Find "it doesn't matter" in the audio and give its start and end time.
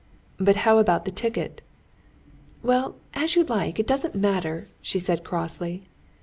3.77-4.67